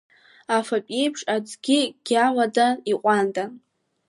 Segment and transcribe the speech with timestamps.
[0.55, 3.51] Афатә еиԥш аӡгьы гьамадан, иҟәандан.